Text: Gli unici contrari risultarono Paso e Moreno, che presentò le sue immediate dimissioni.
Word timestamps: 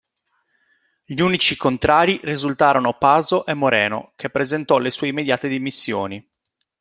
Gli 1.05 1.19
unici 1.19 1.55
contrari 1.55 2.19
risultarono 2.23 2.93
Paso 2.97 3.45
e 3.45 3.53
Moreno, 3.53 4.13
che 4.15 4.31
presentò 4.31 4.79
le 4.79 4.89
sue 4.89 5.09
immediate 5.09 5.47
dimissioni. 5.47 6.27